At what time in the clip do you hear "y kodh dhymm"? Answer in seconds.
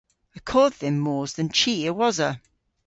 0.37-0.99